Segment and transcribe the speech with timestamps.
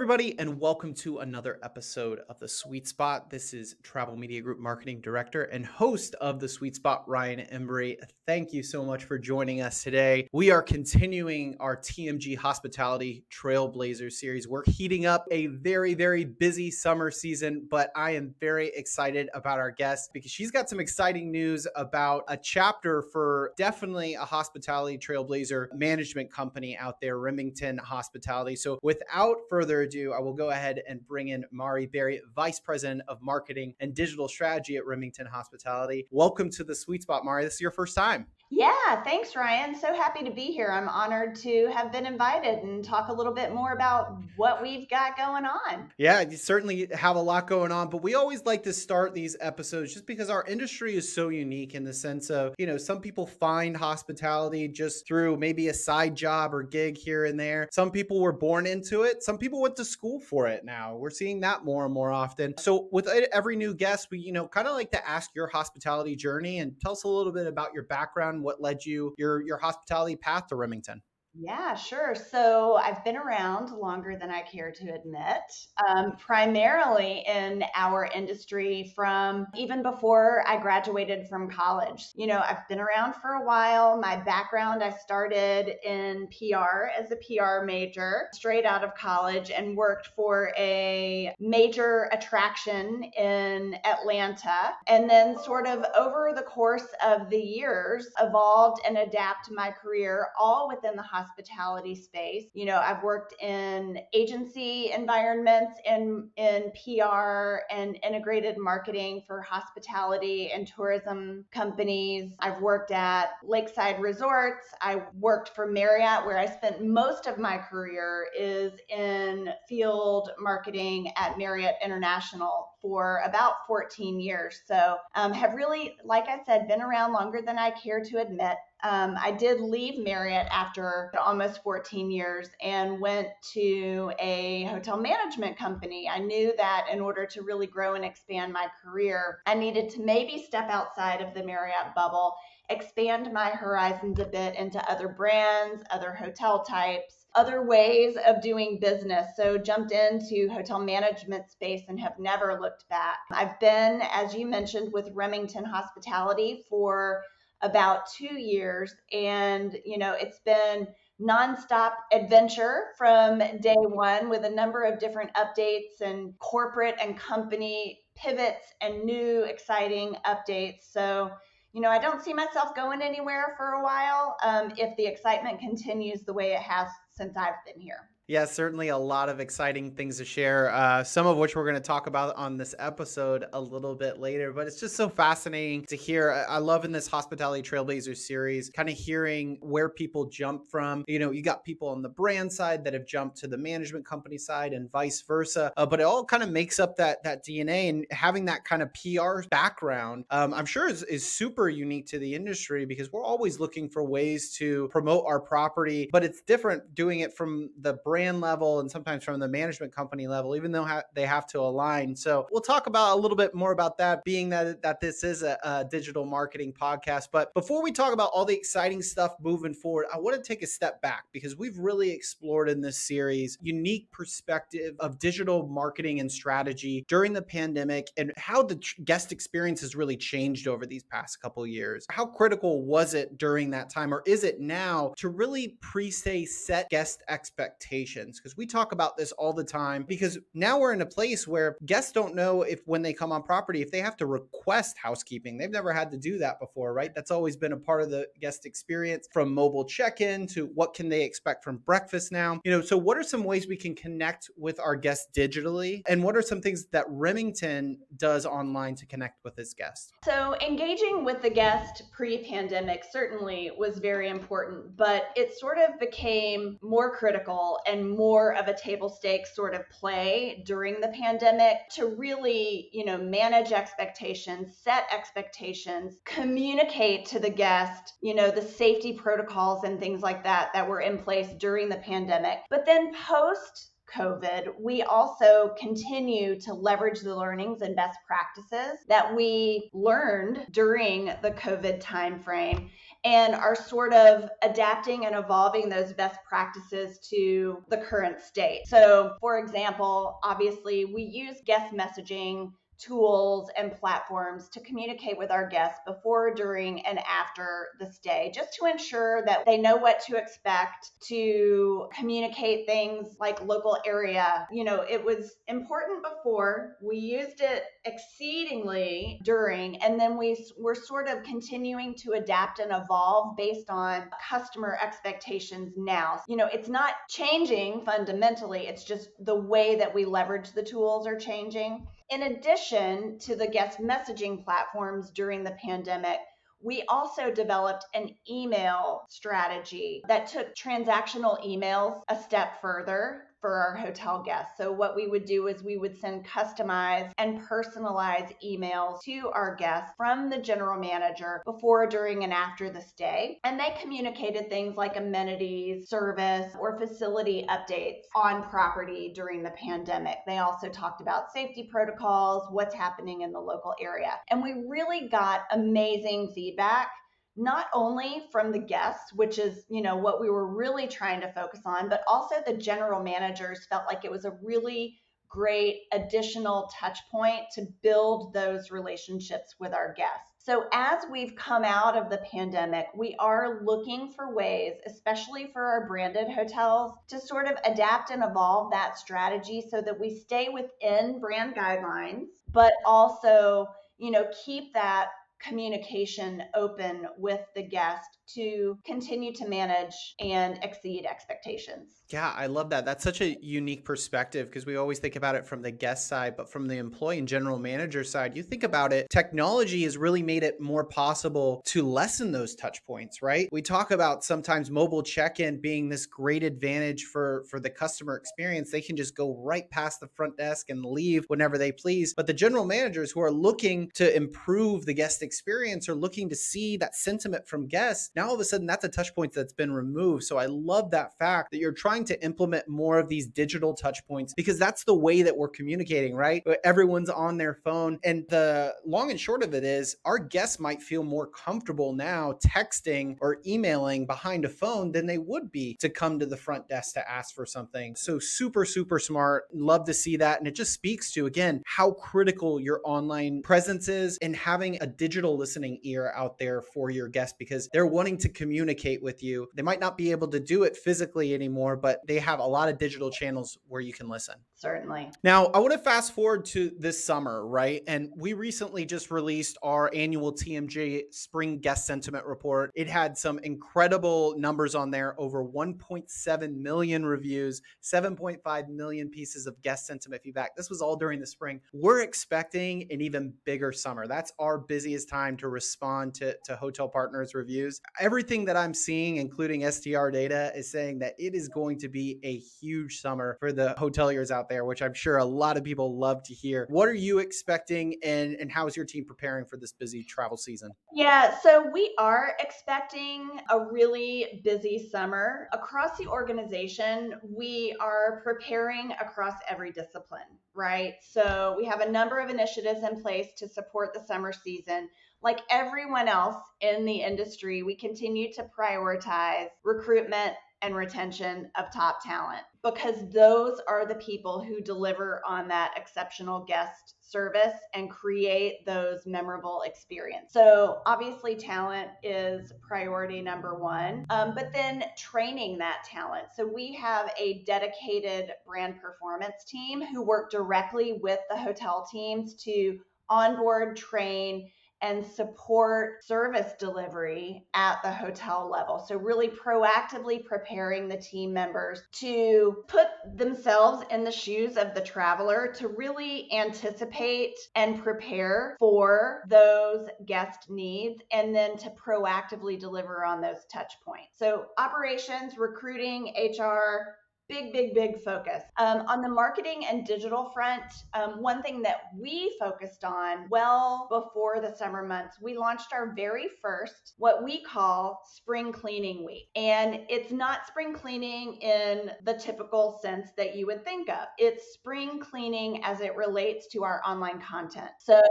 [0.00, 3.28] Everybody, and welcome to another episode of The Suite Spot.
[3.28, 7.98] This is Travel Media Group Marketing Director and host of The Suite Spot, Ryan Embree.
[8.26, 10.26] Thank you so much for joining us today.
[10.32, 14.48] We are continuing our TMG Hospitality Trailblazer series.
[14.48, 19.58] We're heating up a very, very busy summer season, but I am very excited about
[19.58, 24.96] our guest because she's got some exciting news about a chapter for definitely a hospitality
[24.96, 28.56] trailblazer management company out there, Remington Hospitality.
[28.56, 32.60] So, without further further ado, I will go ahead and bring in Mauri Berry, Vice
[32.60, 36.06] President of Marketing and Digital Strategy at Remington Hospitality.
[36.10, 37.44] Welcome to the Suite Spot, Mauri.
[37.44, 38.26] This is your first time.
[38.52, 39.76] Yeah, thanks, Ryan.
[39.76, 40.72] So happy to be here.
[40.72, 44.88] I'm honored to have been invited and talk a little bit more about what we've
[44.90, 45.92] got going on.
[45.98, 49.36] Yeah, you certainly have a lot going on, but we always like to start these
[49.40, 53.00] episodes just because our industry is so unique in the sense of, you know, some
[53.00, 57.68] people find hospitality just through maybe a side job or gig here and there.
[57.70, 60.96] Some people were born into it, some people went to school for it now.
[60.96, 62.54] We're seeing that more and more often.
[62.58, 66.16] So, with every new guest, we, you know, kind of like to ask your hospitality
[66.16, 69.58] journey and tell us a little bit about your background what led you your your
[69.58, 71.02] hospitality path to Remington?
[71.32, 72.16] Yeah, sure.
[72.16, 75.40] So I've been around longer than I care to admit,
[75.88, 82.04] um, primarily in our industry from even before I graduated from college.
[82.16, 83.96] You know, I've been around for a while.
[83.96, 89.76] My background, I started in PR as a PR major straight out of college and
[89.76, 94.72] worked for a major attraction in Atlanta.
[94.88, 100.28] And then, sort of over the course of the years, evolved and adapted my career
[100.36, 102.44] all within the hospitality space.
[102.54, 110.50] You know, I've worked in agency environments and in PR and integrated marketing for hospitality
[110.52, 112.32] and tourism companies.
[112.40, 114.66] I've worked at Lakeside Resorts.
[114.80, 121.12] I worked for Marriott, where I spent most of my career is in field marketing
[121.16, 124.60] at Marriott International for about 14 years.
[124.66, 128.56] So, um, have really, like I said, been around longer than I care to admit.
[128.82, 135.58] Um, I did leave Marriott after almost 14 years and went to a hotel management
[135.58, 136.08] company.
[136.08, 140.00] I knew that in order to really grow and expand my career, I needed to
[140.02, 142.34] maybe step outside of the Marriott bubble,
[142.68, 148.78] expand my horizons a bit into other brands, other hotel types other ways of doing
[148.80, 149.36] business.
[149.36, 153.18] So jumped into hotel management space and have never looked back.
[153.30, 157.22] I've been, as you mentioned, with Remington Hospitality for
[157.62, 158.94] about two years.
[159.12, 160.88] And, you know, it's been
[161.20, 168.00] nonstop adventure from day one with a number of different updates and corporate and company
[168.16, 170.90] pivots and new exciting updates.
[170.90, 171.30] So,
[171.72, 175.60] you know, I don't see myself going anywhere for a while um, if the excitement
[175.60, 178.08] continues the way it has since I've been here.
[178.30, 180.72] Yeah, certainly a lot of exciting things to share.
[180.72, 184.20] Uh, some of which we're going to talk about on this episode a little bit
[184.20, 184.52] later.
[184.52, 186.46] But it's just so fascinating to hear.
[186.48, 191.04] I love in this Hospitality Trailblazer series, kind of hearing where people jump from.
[191.08, 194.06] You know, you got people on the brand side that have jumped to the management
[194.06, 195.72] company side, and vice versa.
[195.76, 198.80] Uh, but it all kind of makes up that that DNA, and having that kind
[198.80, 203.24] of PR background, um, I'm sure is, is super unique to the industry because we're
[203.24, 206.08] always looking for ways to promote our property.
[206.12, 209.94] But it's different doing it from the brand brand level and sometimes from the management
[209.94, 212.14] company level, even though ha- they have to align.
[212.14, 215.42] So we'll talk about a little bit more about that, being that that this is
[215.42, 217.28] a, a digital marketing podcast.
[217.32, 220.62] But before we talk about all the exciting stuff moving forward, I want to take
[220.62, 226.20] a step back because we've really explored in this series unique perspective of digital marketing
[226.20, 230.84] and strategy during the pandemic and how the tr- guest experience has really changed over
[230.84, 232.04] these past couple years.
[232.10, 236.90] How critical was it during that time, or is it now to really pre-say set
[236.90, 237.99] guest expectations?
[238.00, 241.46] Expectations because we talk about this all the time because now we're in a place
[241.46, 244.96] where guests don't know if when they come on property if they have to request
[245.02, 245.58] housekeeping.
[245.58, 247.14] They've never had to do that before right?
[247.14, 251.08] That's always been a part of the guest experience from mobile check-in to what can
[251.08, 252.60] they expect from breakfast now.
[252.64, 256.02] You know so what are some ways we can connect with our guests digitally?
[256.08, 260.12] And what are some things that remington does online to connect with its guests?
[260.24, 266.78] So engaging with the guest pre-pandemic certainly was very important but it sort of became
[266.82, 272.06] more critical and more of a table stakes sort of play during the pandemic to
[272.06, 279.12] really, you know, manage expectations, set expectations, communicate to the guest, you know, the safety
[279.12, 282.58] protocols and things like that that were in place during the pandemic.
[282.70, 289.34] But then post COVID, we also continue to leverage the learnings and best practices that
[289.34, 292.90] we learned during the COVID timeframe
[293.24, 298.82] and are sort of adapting and evolving those best practices to the current state.
[298.86, 305.68] So, for example, obviously, we use guest messaging tools and platforms to communicate with our
[305.68, 310.36] guests before, during, and after the stay, just to ensure that they know what to
[310.36, 314.66] expect, to communicate things like local area.
[314.70, 320.94] You know, it was important before, we used it exceedingly during, and then we were
[320.94, 326.42] sort of continuing to adapt and evolve based on customer expectations now.
[326.48, 331.26] You know, it's not changing fundamentally, it's just the way that we leverage the tools
[331.26, 332.06] are changing.
[332.30, 336.38] In addition to the guest messaging platforms during the pandemic,
[336.80, 343.96] we also developed an email strategy that took transactional emails a step further for our
[343.96, 344.76] hotel guests.
[344.76, 349.74] So, what we would do is we would send customized and personalized emails to our
[349.76, 353.58] guests from the general manager before, during, and after the stay.
[353.64, 360.38] And they communicated things like amenities, service, or facility updates on property during the pandemic.
[360.46, 364.32] They also talked about safety protocols, what's happening in the local area.
[364.50, 367.08] And we really got amazing feedback
[367.56, 371.52] not only from the guests, which is, you know, what we were really trying to
[371.52, 375.20] focus on, but also the general managers felt like it was a really
[375.50, 380.50] great additional touch point to build those relationships with our guests.
[380.58, 385.84] So, as we've come out of the pandemic, we are looking for ways, especially for
[385.84, 390.68] our branded hotels, to sort of adapt and evolve that strategy so that we stay
[390.68, 393.88] within brand guidelines, but also,
[394.18, 395.28] you know, keep that
[395.62, 402.19] communication open with the guest to continue to manage and exceed expectations.
[402.30, 403.04] Yeah, I love that.
[403.04, 406.56] That's such a unique perspective because we always think about it from the guest side,
[406.56, 410.42] but from the employee and general manager side, you think about it, technology has really
[410.42, 413.68] made it more possible to lessen those touch points, right?
[413.72, 418.92] We talk about sometimes mobile check-in being this great advantage for for the customer experience.
[418.92, 422.32] They can just go right past the front desk and leave whenever they please.
[422.34, 426.56] But the general managers who are looking to improve the guest experience or looking to
[426.56, 429.72] see that sentiment from guests, now all of a sudden that's a touch point that's
[429.72, 430.44] been removed.
[430.44, 434.26] So I love that fact that you're trying to implement more of these digital touch
[434.26, 436.62] points because that's the way that we're communicating, right?
[436.66, 438.18] Uh, everyone's on their phone.
[438.24, 442.54] And the long and short of it is our guests might feel more comfortable now
[442.64, 446.88] texting or emailing behind a phone than they would be to come to the front
[446.88, 448.16] desk to ask for something.
[448.16, 449.64] So super, super smart.
[449.72, 450.58] Love to see that.
[450.58, 455.06] And it just speaks to, again, how critical your online presence is and having a
[455.06, 459.42] digital listening ear out there for your guests because they're wanting wanting to communicate with
[459.42, 459.66] you.
[459.74, 462.88] They might not be able to do it physically anymore, but they have a lot
[462.88, 464.54] of digital channels where you can listen.
[464.74, 465.30] Certainly.
[465.42, 468.02] Now, I want to fast forward to this summer, right?
[468.06, 472.90] And we recently just released our annual TMG Spring Guest Sentiment Report.
[472.94, 479.80] It had some incredible numbers on there over 1.7 million reviews, 7.5 million pieces of
[479.82, 480.76] guest sentiment feedback.
[480.76, 481.80] This was all during the spring.
[481.92, 484.26] We're expecting an even bigger summer.
[484.26, 489.36] That's our busiest time to respond to, to hotel partners' reviews everything that I'm seeing,
[489.36, 493.72] including STR data, is saying that it is going to be a huge summer for
[493.72, 496.86] the hoteliers out there, which I'm sure a lot of people love to hear.
[496.90, 500.56] What are you expecting, and, and how is your team preparing for this busy travel
[500.56, 500.90] season?
[501.12, 505.68] Yeah, so we are expecting a really busy summer.
[505.72, 510.40] Across the organization, we are preparing across every discipline,
[510.74, 511.14] right?
[511.22, 515.08] So we have a number of initiatives in place to support the summer season
[515.42, 522.22] like everyone else in the industry, we continue to prioritize recruitment and retention of top
[522.24, 528.84] talent because those are the people who deliver on that exceptional guest service and create
[528.86, 530.52] those memorable experiences.
[530.52, 536.46] So, obviously, talent is priority number one, um, but then training that talent.
[536.56, 542.54] So, we have a dedicated brand performance team who work directly with the hotel teams
[542.64, 544.70] to onboard, train,
[545.02, 549.04] and support service delivery at the hotel level.
[549.06, 555.00] So, really proactively preparing the team members to put themselves in the shoes of the
[555.00, 563.24] traveler to really anticipate and prepare for those guest needs and then to proactively deliver
[563.24, 564.30] on those touch points.
[564.36, 567.16] So, operations, recruiting, HR,
[567.50, 568.62] big, big, big focus.
[568.78, 574.06] Um, on the marketing and digital front, um, one thing that we focused on well
[574.08, 579.48] before the summer months, we launched our very first, what we call spring cleaning week.
[579.56, 584.72] And it's not spring cleaning in the typical sense that you would think of, it's
[584.72, 587.90] spring cleaning as it relates to our online content.
[587.98, 588.22] So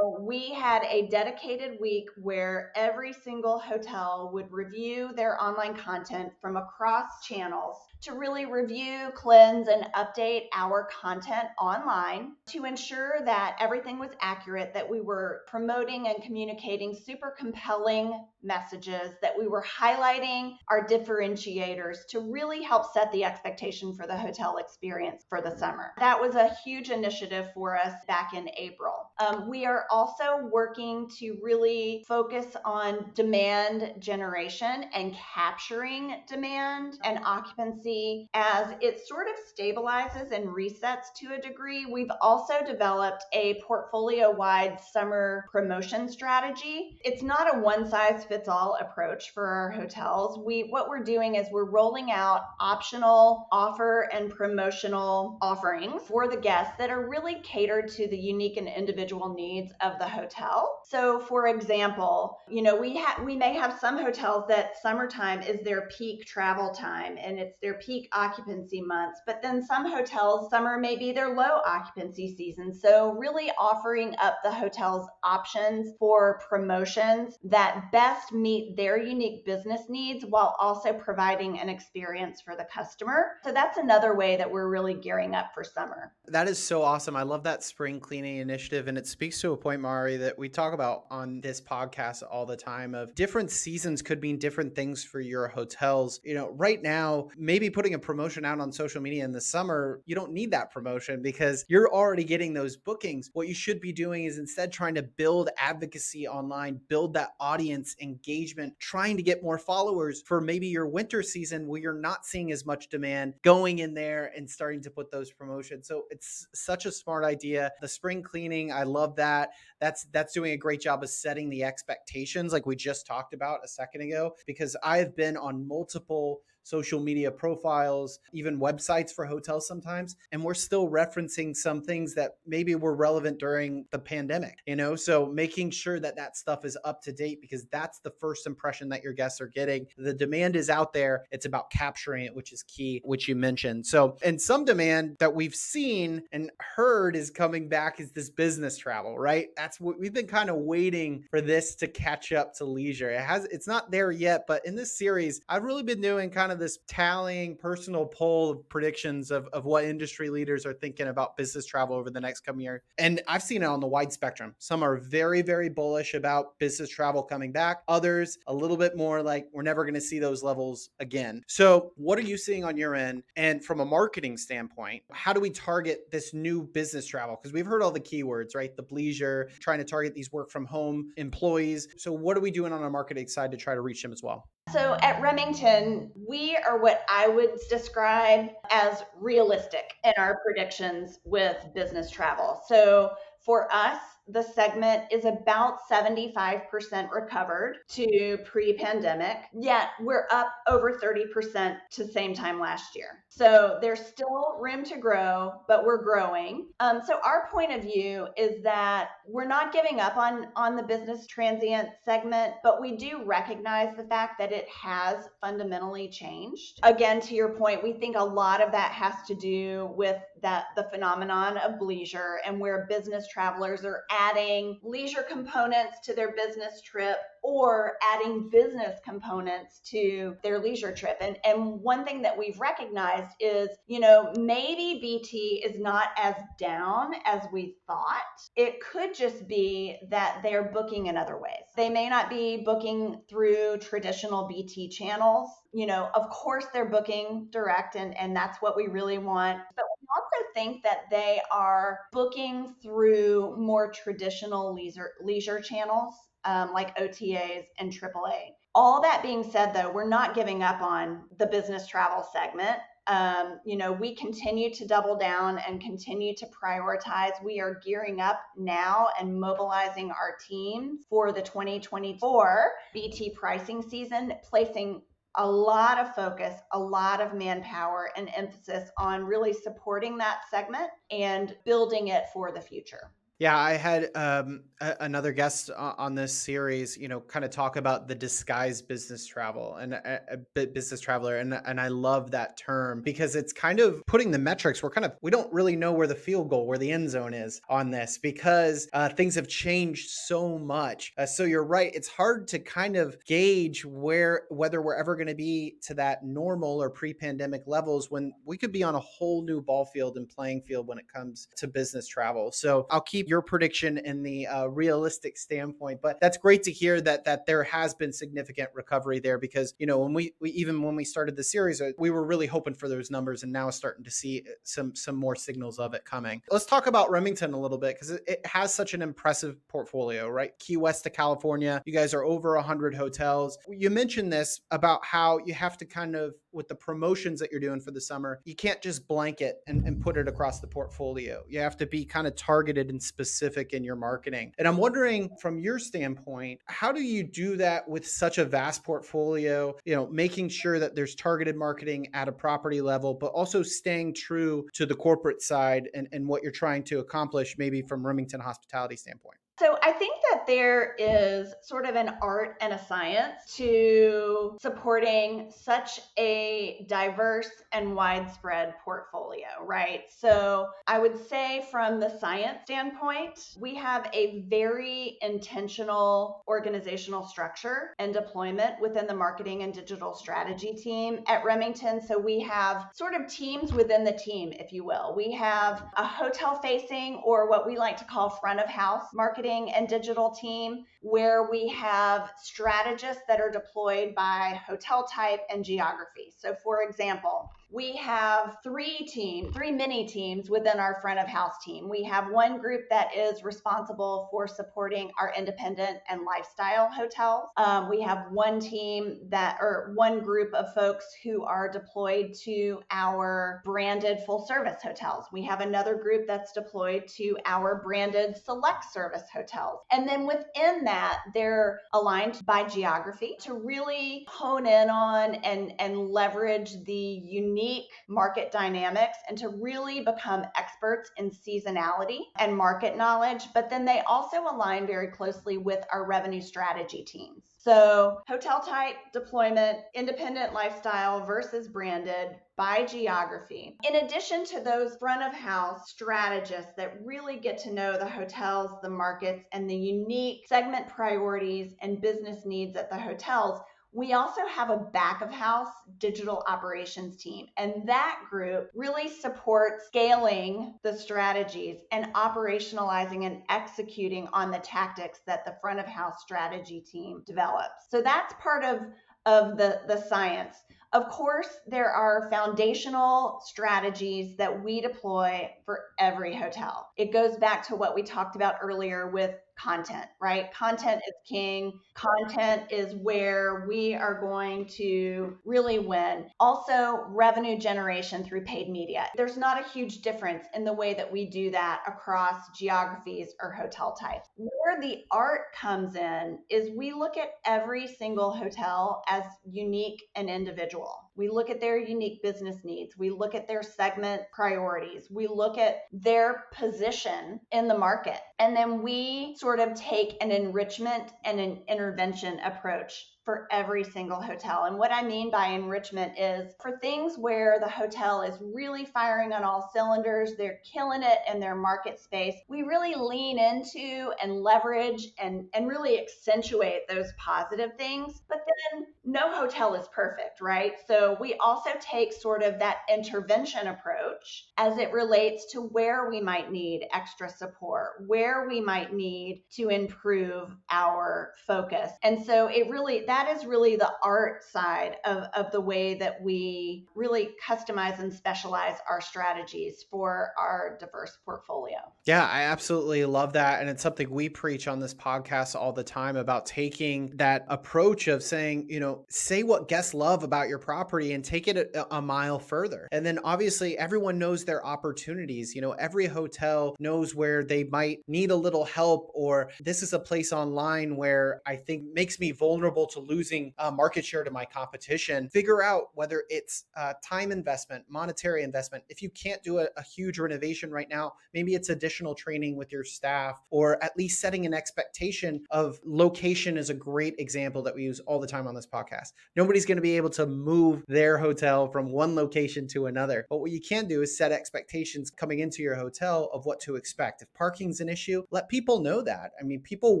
[0.20, 6.56] we had a dedicated week where every single hotel would review their online content from
[6.56, 13.98] across channels to really review, cleanse, and update our content online to ensure that everything
[13.98, 20.54] was accurate, that we were promoting and communicating super compelling messages, that we were highlighting
[20.68, 25.92] our differentiators to really help set the expectation for the hotel experience for the summer.
[25.98, 28.92] That was a huge initiative for us back in April.
[29.18, 37.20] Um, we are also working to really focus on demand generation and capturing demand and
[37.24, 37.93] occupancy
[38.34, 41.86] as it sort of stabilizes and resets to a degree.
[41.86, 46.98] We've also developed a portfolio wide summer promotion strategy.
[47.04, 50.38] It's not a one size fits all approach for our hotels.
[50.38, 56.36] We what we're doing is we're rolling out optional offer and promotional offerings for the
[56.36, 60.80] guests that are really catered to the unique and individual needs of the hotel.
[60.88, 65.60] So for example, you know, we have we may have some hotels that summertime is
[65.64, 70.78] their peak travel time and it's their peak occupancy months, but then some hotels, summer
[70.78, 72.74] may be their low occupancy season.
[72.74, 79.82] So, really offering up the hotel's options for promotions that best meet their unique business
[79.88, 83.32] needs while also providing an experience for the customer.
[83.44, 86.12] So, that's another way that we're really gearing up for summer.
[86.26, 87.16] That is so awesome.
[87.16, 88.88] I love that spring cleaning initiative.
[88.88, 92.46] And it speaks to a point, Mauri, that we talk about on this podcast all
[92.46, 96.20] the time of different seasons could mean different things for your hotels.
[96.24, 100.00] You know, right now, maybe putting a promotion out on social media in the summer,
[100.06, 103.30] you don't need that promotion because you're already getting those bookings.
[103.32, 107.96] What you should be doing is instead trying to build advocacy online, build that audience
[108.00, 112.52] engagement, trying to get more followers for maybe your winter season where you're not seeing
[112.52, 115.88] as much demand, going in there and starting to put those promotions.
[115.88, 117.72] So it's such a smart idea.
[117.80, 119.50] The spring cleaning, I love that.
[119.80, 123.60] That's that's doing a great job of setting the expectations like we just talked about
[123.64, 129.68] a second ago because I've been on multiple social media profiles, even websites for hotels
[129.68, 130.16] sometimes.
[130.32, 134.96] And we're still referencing some things that maybe were relevant during the pandemic, you know?
[134.96, 138.88] So making sure that that stuff is up to date because that's the first impression
[138.88, 139.86] that your guests are getting.
[139.96, 141.24] The demand is out there.
[141.30, 143.86] It's about capturing it, which is key, which you mentioned.
[143.86, 148.78] So, and some demand that we've seen and heard is coming back is this business
[148.78, 149.48] travel, right?
[149.56, 153.10] That's what we've been kind of waiting for this to catch up to leisure.
[153.10, 156.52] It has, it's not there yet, but in this series, I've really been doing kind
[156.52, 161.08] of of this tallying personal poll of predictions of, of what industry leaders are thinking
[161.08, 162.82] about business travel over the next coming year.
[162.96, 164.54] And I've seen it on the wide spectrum.
[164.58, 167.82] Some are very, very bullish about business travel coming back.
[167.88, 171.42] Others a little bit more like we're never going to see those levels again.
[171.46, 173.24] So what are you seeing on your end?
[173.36, 177.38] And from a marketing standpoint, how do we target this new business travel?
[177.40, 178.74] Because we've heard all the keywords, right?
[178.74, 181.88] The leisure, trying to target these work from home employees.
[181.96, 184.22] So what are we doing on our marketing side to try to reach them as
[184.22, 184.48] well?
[184.74, 191.64] So at Remington, we are what I would describe as realistic in our predictions with
[191.76, 192.60] business travel.
[192.66, 200.48] So for us, the segment is about 75% recovered to pre pandemic, yet we're up
[200.66, 203.24] over 30% to same time last year.
[203.28, 206.68] So there's still room to grow, but we're growing.
[206.80, 210.82] Um, so our point of view is that we're not giving up on on the
[210.82, 216.80] business transient segment, but we do recognize the fact that it has fundamentally changed.
[216.82, 220.66] Again, to your point, we think a lot of that has to do with that
[220.76, 226.80] the phenomenon of leisure and where business travelers are adding leisure components to their business
[226.82, 231.18] trip or adding business components to their leisure trip.
[231.20, 236.34] And, and one thing that we've recognized is, you know, maybe BT is not as
[236.58, 238.22] down as we thought.
[238.56, 241.64] It could just be that they're booking in other ways.
[241.76, 245.50] They may not be booking through traditional BT channels.
[245.74, 249.60] You know, of course they're booking direct and, and that's what we really want.
[249.76, 256.96] But also think that they are booking through more traditional leisure leisure channels um, like
[256.98, 258.52] OTAs and AAA.
[258.74, 262.78] All that being said, though, we're not giving up on the business travel segment.
[263.06, 267.32] Um, you know, we continue to double down and continue to prioritize.
[267.44, 274.32] We are gearing up now and mobilizing our teams for the 2024 BT pricing season,
[274.42, 275.02] placing
[275.36, 280.90] a lot of focus, a lot of manpower, and emphasis on really supporting that segment
[281.10, 283.10] and building it for the future.
[283.44, 287.76] Yeah, I had um, a- another guest on this series, you know, kind of talk
[287.76, 290.20] about the disguised business travel and a,
[290.56, 294.38] a business traveler, and and I love that term because it's kind of putting the
[294.38, 294.82] metrics.
[294.82, 297.34] We're kind of we don't really know where the field goal, where the end zone
[297.34, 301.12] is on this because uh, things have changed so much.
[301.18, 305.26] Uh, so you're right; it's hard to kind of gauge where whether we're ever going
[305.28, 309.42] to be to that normal or pre-pandemic levels when we could be on a whole
[309.42, 312.50] new ball field and playing field when it comes to business travel.
[312.50, 316.00] So I'll keep your prediction in the uh, realistic standpoint.
[316.00, 319.86] But that's great to hear that that there has been significant recovery there because you
[319.86, 322.74] know when we, we even when we started the series, uh, we were really hoping
[322.74, 326.04] for those numbers, and now starting to see uh, some some more signals of it
[326.04, 326.40] coming.
[326.48, 330.28] Let's talk about Remington a little bit because it, it has such an impressive portfolio,
[330.28, 330.56] right?
[330.60, 333.58] Key West to California, you guys are over 100 hotels.
[333.68, 337.60] You mentioned this about how you have to kind of with the promotions that you're
[337.60, 341.42] doing for the summer, you can't just blanket and, and put it across the portfolio.
[341.48, 344.52] You have to be kind of targeted and specific in your marketing.
[344.58, 348.82] And I'm wondering from your standpoint, how do you do that with such a vast
[348.82, 353.62] portfolio, you know, making sure that there's targeted marketing at a property level, but also
[353.62, 358.04] staying true to the corporate side and, and what you're trying to accomplish, maybe from
[358.04, 359.38] Remington hospitality standpoint?
[359.56, 365.52] So I think that there is sort of an art and a science to supporting
[365.56, 370.02] such a diverse and widespread portfolio, right?
[370.18, 377.94] So I would say from the science standpoint, we have a very intentional organizational structure
[378.00, 382.04] and deployment within the marketing and digital strategy team at Remington.
[382.04, 385.14] So we have sort of teams within the team, if you will.
[385.16, 389.43] We have a hotel facing or what we like to call front of house marketing
[389.44, 395.64] marketing and digital team where we have strategists that are deployed by hotel type and
[395.64, 396.32] geography.
[396.36, 401.54] So, for example, we have three team, three mini teams within our front of house
[401.64, 401.88] team.
[401.88, 407.48] We have one group that is responsible for supporting our independent and lifestyle hotels.
[407.56, 412.80] Um, we have one team that, or one group of folks who are deployed to
[412.92, 415.24] our branded full service hotels.
[415.32, 419.80] We have another group that's deployed to our branded select service hotels.
[419.90, 426.08] And then within that, they're aligned by geography to really hone in on and, and
[426.08, 432.96] leverage the unique unique market dynamics and to really become experts in seasonality and market
[432.96, 433.44] knowledge.
[433.54, 437.42] But then they also align very closely with our revenue strategy teams.
[437.58, 443.78] So, hotel type, deployment, independent lifestyle versus branded by geography.
[443.88, 448.70] In addition to those front of house strategists that really get to know the hotels,
[448.82, 453.60] the markets, and the unique segment priorities and business needs at the hotels,
[453.94, 459.86] we also have a back of house digital operations team, and that group really supports
[459.86, 466.20] scaling the strategies and operationalizing and executing on the tactics that the front of house
[466.20, 467.88] strategy team develops.
[467.88, 468.80] So that's part of
[469.26, 470.58] of the, the science.
[470.92, 476.88] Of course, there are foundational strategies that we deploy for every hotel.
[476.96, 480.52] It goes back to what we talked about earlier with content, right?
[480.52, 481.78] Content is king.
[481.94, 486.26] Content is where we are going to really win.
[486.40, 489.06] Also, revenue generation through paid media.
[489.16, 493.52] There's not a huge difference in the way that we do that across geographies or
[493.52, 494.28] hotel types.
[494.36, 500.28] Where the art comes in is we look at every single hotel as unique and
[500.28, 501.03] individual.
[501.16, 502.96] We look at their unique business needs.
[502.98, 505.08] We look at their segment priorities.
[505.10, 508.18] We look at their position in the market.
[508.38, 514.20] And then we sort of take an enrichment and an intervention approach for every single
[514.20, 514.64] hotel.
[514.64, 519.32] And what I mean by enrichment is for things where the hotel is really firing
[519.32, 524.42] on all cylinders, they're killing it in their market space, we really lean into and
[524.42, 528.20] leverage and, and really accentuate those positive things.
[528.28, 528.40] But
[528.72, 530.74] then no hotel is perfect, right?
[530.86, 536.20] So we also take sort of that intervention approach as it relates to where we
[536.20, 541.90] might need extra support, where we might need to improve our focus.
[542.02, 546.22] And so it really, that is really the art side of, of the way that
[546.22, 551.78] we really customize and specialize our strategies for our diverse portfolio.
[552.04, 553.60] Yeah, I absolutely love that.
[553.60, 558.08] And it's something we preach on this podcast all the time about taking that approach
[558.08, 561.96] of saying, you know, say what guests love about your property and take it a,
[561.96, 562.88] a mile further.
[562.92, 565.54] And then obviously everyone knows their opportunities.
[565.54, 569.92] You know, every hotel knows where they might need a little help or this is
[569.92, 574.30] a place online where I think makes me vulnerable to losing uh, market share to
[574.30, 575.28] my competition.
[575.30, 578.84] Figure out whether it's uh, time investment, monetary investment.
[578.88, 582.72] If you can't do a, a huge renovation right now, maybe it's additional training with
[582.72, 587.74] your staff or at least setting an expectation of location is a great example that
[587.74, 589.12] we use all the time on this podcast.
[589.36, 593.26] Nobody's going to be able to move their hotel from one location to another.
[593.28, 596.76] But what you can do is set expectations coming into your hotel of what to
[596.76, 597.22] expect.
[597.22, 599.32] If parking's an issue, let people know that.
[599.40, 600.00] I mean, people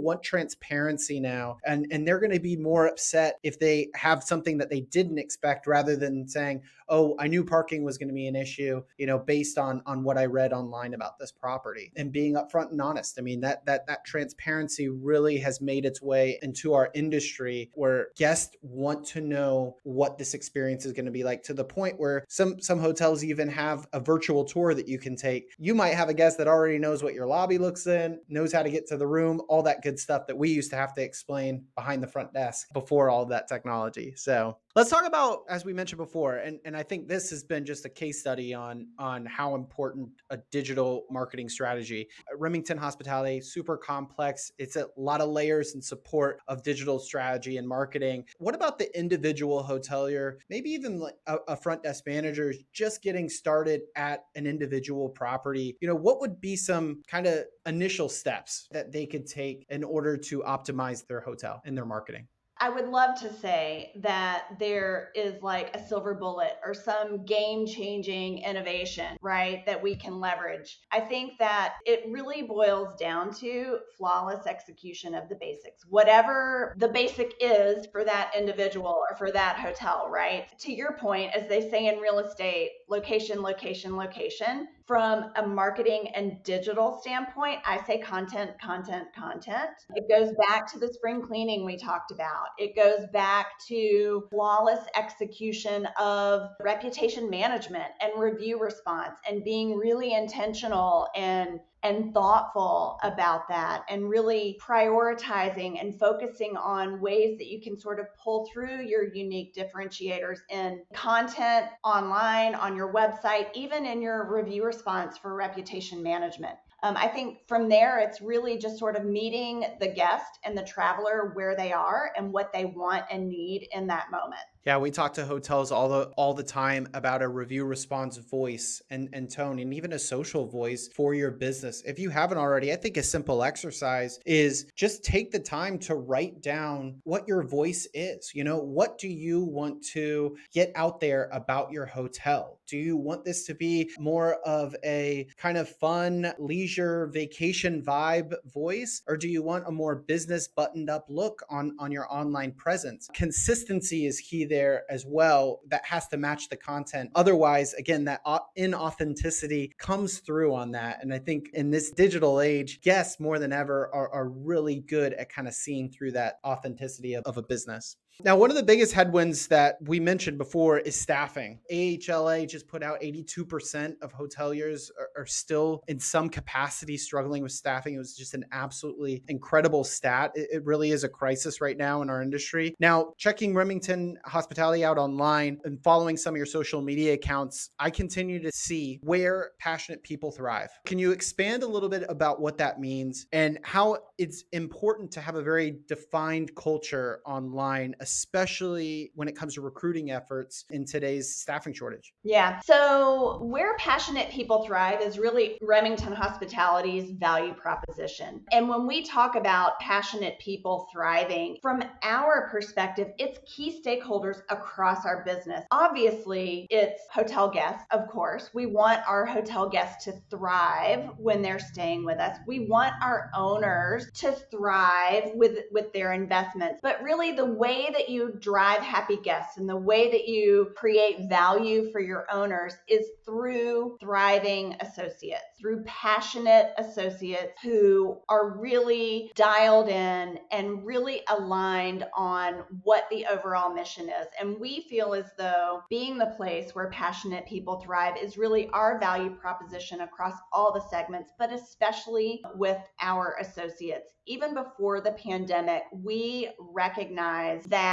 [0.00, 4.56] want transparency now, and, and they're going to be more upset if they have something
[4.58, 8.26] that they didn't expect rather than saying, oh, I knew parking was going to be
[8.26, 12.12] an issue, you know, based on on what I read online about this property and
[12.12, 13.18] being upfront and honest.
[13.18, 18.08] I mean, that that that transparency really has made its way into our industry where
[18.16, 21.98] guests want to know what this experience is going to be like to the point
[21.98, 25.50] where some some hotels even have a virtual tour that you can take.
[25.58, 28.62] You might have a guest that already knows what your lobby looks in, knows how
[28.62, 31.02] to get to the room, all that good stuff that we used to have to
[31.02, 34.14] explain behind the front desk before all that technology.
[34.16, 37.64] So Let's talk about, as we mentioned before, and, and I think this has been
[37.64, 42.08] just a case study on on how important a digital marketing strategy.
[42.30, 44.50] Uh, Remington Hospitality, super complex.
[44.58, 48.24] It's a lot of layers and support of digital strategy and marketing.
[48.38, 53.82] What about the individual hotelier, maybe even a, a front desk manager just getting started
[53.96, 55.76] at an individual property?
[55.80, 59.84] You know, what would be some kind of initial steps that they could take in
[59.84, 62.28] order to optimize their hotel and their marketing?
[62.64, 67.66] I would love to say that there is like a silver bullet or some game
[67.66, 70.78] changing innovation, right, that we can leverage.
[70.90, 76.88] I think that it really boils down to flawless execution of the basics, whatever the
[76.88, 80.46] basic is for that individual or for that hotel, right?
[80.60, 84.68] To your point, as they say in real estate, location, location, location.
[84.86, 89.70] From a marketing and digital standpoint, I say content, content, content.
[89.94, 92.48] It goes back to the spring cleaning we talked about.
[92.58, 100.12] It goes back to flawless execution of reputation management and review response and being really
[100.12, 107.60] intentional and and thoughtful about that and really prioritizing and focusing on ways that you
[107.60, 113.84] can sort of pull through your unique differentiators in content online, on your website, even
[113.84, 116.56] in your review response for reputation management.
[116.82, 120.62] Um, I think from there, it's really just sort of meeting the guest and the
[120.62, 124.42] traveler where they are and what they want and need in that moment.
[124.66, 128.80] Yeah, we talk to hotels all the all the time about a review response voice
[128.88, 131.82] and, and tone and even a social voice for your business.
[131.84, 135.96] If you haven't already, I think a simple exercise is just take the time to
[135.96, 138.32] write down what your voice is.
[138.34, 142.58] You know, what do you want to get out there about your hotel?
[142.66, 148.32] Do you want this to be more of a kind of fun leisure vacation vibe
[148.46, 152.52] voice or do you want a more business buttoned up look on on your online
[152.52, 153.10] presence?
[153.12, 154.53] Consistency is key there
[154.88, 157.10] as well that has to match the content.
[157.14, 158.20] Otherwise, again, that
[158.58, 160.98] inauthenticity comes through on that.
[161.02, 165.12] And I think in this digital age, guests more than ever are, are really good
[165.14, 167.96] at kind of seeing through that authenticity of, of a business.
[168.22, 171.58] Now, one of the biggest headwinds that we mentioned before is staffing.
[171.72, 177.50] AHLA just put out 82% of hoteliers are, are, still in some capacity struggling with
[177.50, 177.94] staffing.
[177.94, 180.30] It was just an absolutely incredible stat.
[180.36, 182.76] It, it, really is a crisis right now in our industry.
[182.78, 187.90] Now, checking Remington Hospitality out online and following some of your social media accounts, I
[187.90, 190.70] continue to see where passionate people thrive.
[190.86, 195.20] Can you expand a little bit about what that means and how it's important to
[195.20, 197.96] have a very defined culture online?
[198.04, 202.12] Especially when it comes to recruiting efforts in today's staffing shortage?
[202.22, 202.60] Yeah.
[202.60, 208.44] So, where passionate people thrive is really Remington Hospitality's value proposition.
[208.52, 215.06] And when we talk about passionate people thriving, from our perspective, it's key stakeholders across
[215.06, 215.64] our business.
[215.70, 218.50] Obviously, it's hotel guests, of course.
[218.52, 222.36] We want our hotel guests to thrive when they're staying with us.
[222.46, 226.80] We want our owners to thrive with with their investments.
[226.82, 231.28] But really the way that you drive happy guests and the way that you create
[231.28, 239.88] value for your owners is through thriving associates, through passionate associates who are really dialed
[239.88, 244.26] in and really aligned on what the overall mission is.
[244.40, 248.98] And we feel as though being the place where passionate people thrive is really our
[248.98, 255.82] value proposition across all the segments, but especially with our associates even before the pandemic,
[255.92, 257.83] we recognized that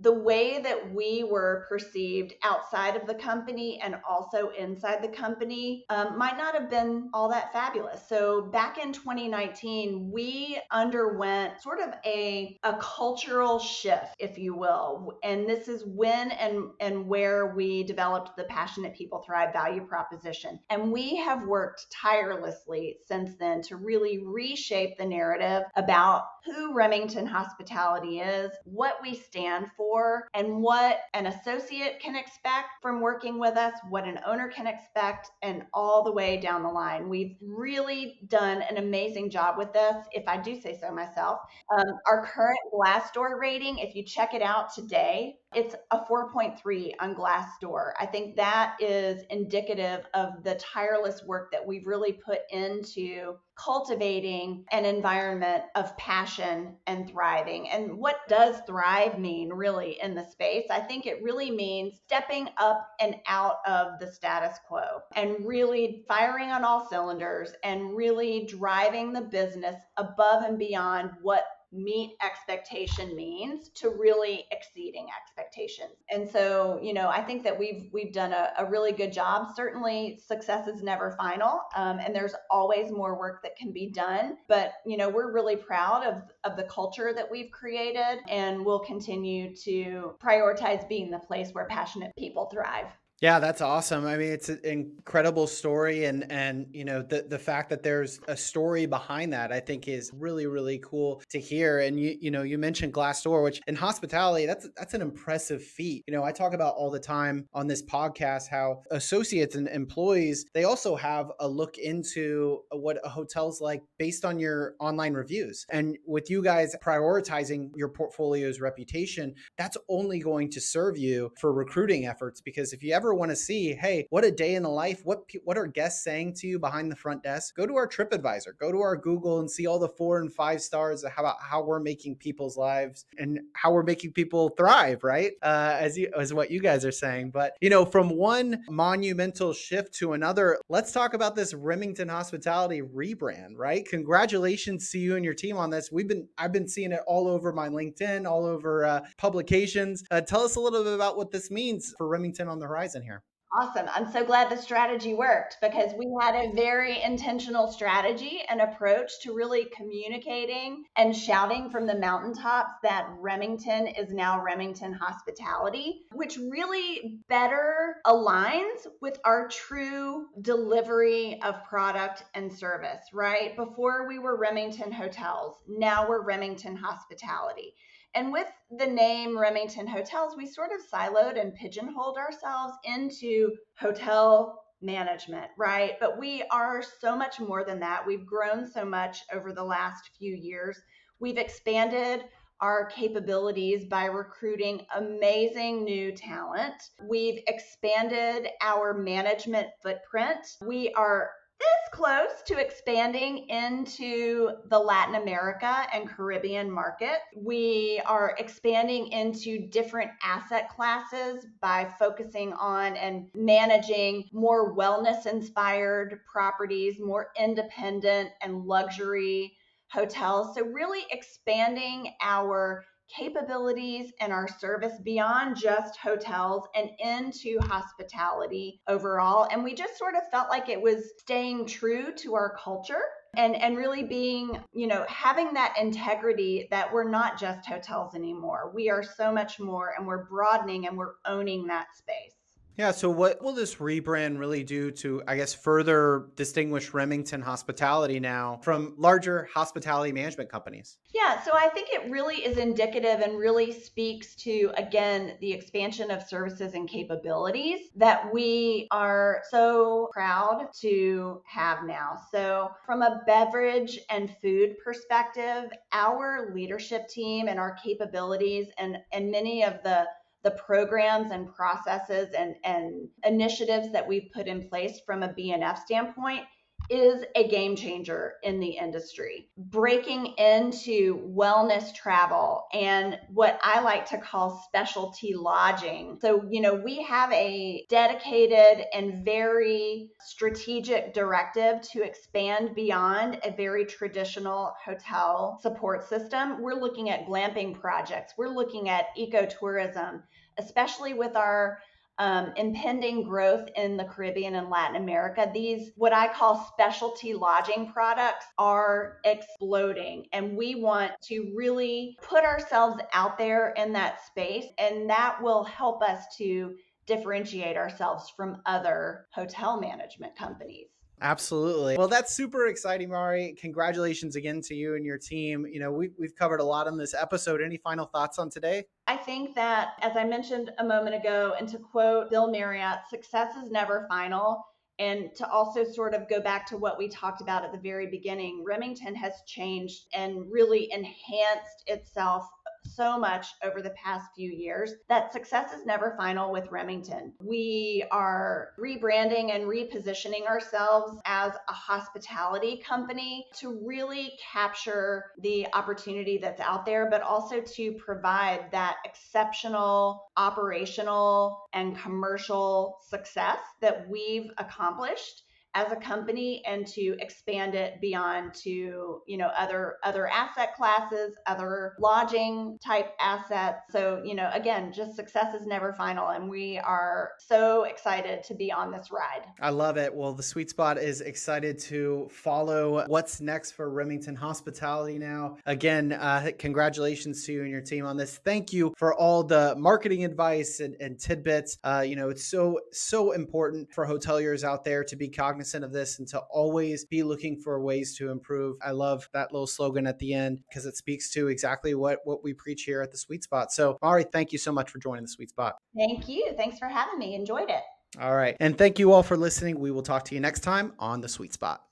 [0.00, 5.84] the way that we were perceived outside of the company and also inside the company
[5.90, 8.00] um, might not have been all that fabulous.
[8.08, 15.18] So back in 2019, we underwent sort of a, a cultural shift, if you will.
[15.24, 20.60] And this is when and, and where we developed the Passionate People Thrive value proposition.
[20.70, 27.26] And we have worked tirelessly since then to really reshape the narrative about who Remington
[27.26, 29.37] Hospitality is, what we stand
[29.76, 34.66] for, and what an associate can expect from working with us, what an owner can
[34.66, 37.08] expect, and all the way down the line.
[37.08, 41.40] We've really done an amazing job with this, if I do say so myself.
[41.76, 47.14] Um, our current Glassdoor rating, if you check it out today, it's a 4.3 on
[47.14, 47.92] Glassdoor.
[47.98, 54.64] I think that is indicative of the tireless work that we've really put into cultivating
[54.70, 57.68] an environment of passion and thriving.
[57.70, 60.66] And what does thrive mean really in the space?
[60.70, 66.04] I think it really means stepping up and out of the status quo and really
[66.06, 73.14] firing on all cylinders and really driving the business above and beyond what meet expectation
[73.14, 75.92] means to really exceeding expectations.
[76.10, 79.48] And so, you know, I think that we've we've done a, a really good job.
[79.54, 84.38] Certainly, success is never final, um, and there's always more work that can be done.
[84.48, 88.80] But you know, we're really proud of of the culture that we've created, and we'll
[88.80, 92.86] continue to prioritize being the place where passionate people thrive.
[93.20, 94.06] Yeah, that's awesome.
[94.06, 98.20] I mean, it's an incredible story, and and you know the the fact that there's
[98.28, 101.80] a story behind that, I think, is really really cool to hear.
[101.80, 106.04] And you you know you mentioned Glassdoor, which in hospitality, that's that's an impressive feat.
[106.06, 110.46] You know, I talk about all the time on this podcast how associates and employees
[110.54, 115.66] they also have a look into what a hotel's like based on your online reviews,
[115.70, 121.52] and with you guys prioritizing your portfolio's reputation, that's only going to serve you for
[121.52, 124.62] recruiting efforts because if you ever ever want to see, hey, what a day in
[124.62, 127.56] the life, what what are guests saying to you behind the front desk?
[127.56, 130.60] Go to our TripAdvisor, go to our Google and see all the four and five
[130.60, 135.32] stars about how we're making people's lives and how we're making people thrive, right?
[135.42, 137.30] Uh, as you as what you guys are saying.
[137.30, 142.82] But you know, from one monumental shift to another, let's talk about this Remington Hospitality
[142.82, 143.88] rebrand, right?
[143.88, 145.90] Congratulations to you and your team on this.
[145.90, 150.04] We've been I've been seeing it all over my LinkedIn, all over uh, publications.
[150.10, 152.97] Uh, tell us a little bit about what this means for Remington on the horizon
[152.98, 153.22] horizon here.
[153.50, 153.86] Awesome.
[153.94, 159.10] I'm so glad the strategy worked because we had a very intentional strategy and approach
[159.22, 166.36] to really communicating and shouting from the mountaintops that Remington is now Remington Hospitality, which
[166.36, 173.56] really better aligns with our true delivery of product and service, right?
[173.56, 177.72] Before we were Remington Hotels, now we're Remington Hospitality.
[178.14, 184.64] And with the name Remington Hotels, we sort of siloed and pigeonholed ourselves into hotel
[184.80, 185.94] management, right?
[186.00, 188.06] But we are so much more than that.
[188.06, 190.78] We've grown so much over the last few years.
[191.20, 192.24] We've expanded
[192.60, 196.74] our capabilities by recruiting amazing new talent.
[197.08, 200.56] We've expanded our management footprint.
[200.64, 207.18] We are this close to expanding into the Latin America and Caribbean market.
[207.36, 216.20] We are expanding into different asset classes by focusing on and managing more wellness inspired
[216.30, 219.56] properties, more independent and luxury
[219.90, 220.54] hotels.
[220.54, 229.48] So, really expanding our capabilities and our service beyond just hotels and into hospitality overall.
[229.50, 233.02] And we just sort of felt like it was staying true to our culture
[233.36, 238.70] and and really being you know having that integrity that we're not just hotels anymore
[238.74, 242.37] we are so much more and we're broadening and we're owning that space
[242.78, 242.92] yeah.
[242.92, 248.60] So, what will this rebrand really do to, I guess, further distinguish Remington Hospitality now
[248.62, 250.96] from larger hospitality management companies?
[251.12, 251.42] Yeah.
[251.42, 256.22] So, I think it really is indicative and really speaks to, again, the expansion of
[256.22, 262.16] services and capabilities that we are so proud to have now.
[262.30, 269.32] So, from a beverage and food perspective, our leadership team and our capabilities and, and
[269.32, 270.06] many of the
[270.44, 275.84] the programs and processes and, and initiatives that we've put in place from a B&F
[275.84, 276.44] standpoint
[276.90, 279.48] is a game changer in the industry.
[279.56, 286.18] Breaking into wellness travel and what I like to call specialty lodging.
[286.20, 293.50] So, you know, we have a dedicated and very strategic directive to expand beyond a
[293.50, 296.62] very traditional hotel support system.
[296.62, 300.22] We're looking at glamping projects, we're looking at ecotourism,
[300.58, 301.78] especially with our
[302.18, 307.92] um, impending growth in the Caribbean and Latin America, these what I call specialty lodging
[307.92, 310.26] products are exploding.
[310.32, 315.64] And we want to really put ourselves out there in that space, and that will
[315.64, 316.74] help us to
[317.06, 320.88] differentiate ourselves from other hotel management companies.
[321.20, 321.96] Absolutely.
[321.96, 323.54] Well, that's super exciting, Mauri.
[323.60, 325.66] Congratulations again to you and your team.
[325.66, 327.60] You know, we, we've covered a lot on this episode.
[327.60, 328.84] Any final thoughts on today?
[329.06, 333.56] I think that, as I mentioned a moment ago, and to quote Bill Marriott, success
[333.56, 334.64] is never final.
[335.00, 338.08] And to also sort of go back to what we talked about at the very
[338.08, 342.44] beginning, Remington has changed and really enhanced itself
[342.84, 347.32] so much over the past few years that success is never final with Remington.
[347.40, 356.38] We are rebranding and repositioning ourselves as a hospitality company to really capture the opportunity
[356.38, 364.50] that's out there, but also to provide that exceptional operational and commercial success that we've
[364.58, 365.42] accomplished
[365.78, 371.36] as a company and to expand it beyond to you know other other asset classes
[371.46, 373.82] other lodging type assets.
[373.90, 378.54] So you know again just success is never final and we are so excited to
[378.54, 379.46] be on this ride.
[379.60, 380.12] I love it.
[380.12, 385.58] Well the Suite Spot is excited to follow what's next for remington hospitality now.
[385.64, 388.38] Again uh, congratulations to you and your team on this.
[388.44, 391.78] Thank you for all the marketing advice and, and tidbits.
[391.84, 395.84] Uh, you know it's so so important for hoteliers out there to be cognizant cognizant
[395.84, 398.76] of this and to always be looking for ways to improve.
[398.82, 402.42] I love that little slogan at the end because it speaks to exactly what what
[402.42, 403.70] we preach here at the Suite Spot.
[403.72, 405.74] So, Mauri, thank you so much for joining the Suite Spot.
[405.96, 406.52] Thank you.
[406.56, 407.34] Thanks for having me.
[407.34, 407.82] Enjoyed it.
[408.20, 408.56] All right.
[408.60, 409.78] And thank you all for listening.
[409.78, 411.82] We will talk to you next time on the Suite Spot.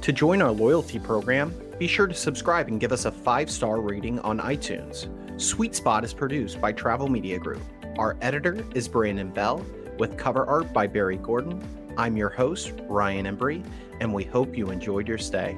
[0.00, 3.80] To join our loyalty program, be sure to subscribe and give us a five star
[3.80, 5.08] rating on iTunes.
[5.40, 7.62] Suite Spot is produced by Travel Media Group.
[7.98, 9.64] Our editor is Brandon Bell,
[9.98, 11.62] with cover art by Barry Gordon
[11.96, 13.64] I'm your host, Ryan Embree,
[14.00, 15.56] and we hope you enjoyed your stay.